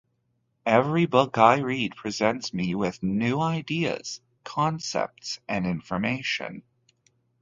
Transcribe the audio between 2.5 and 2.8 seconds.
me